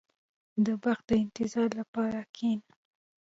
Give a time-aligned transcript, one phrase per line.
[0.65, 2.67] •د بخت د انتظار لپاره کښېنه.